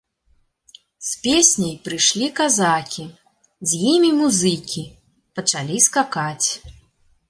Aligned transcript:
З 1.09 1.19
песняй 1.25 1.75
прыйшлі 1.85 2.31
казакі, 2.41 3.05
з 3.73 3.85
імі 3.93 4.11
музыкі, 4.25 4.83
пачалі 5.41 5.77
скакаць. 5.91 6.45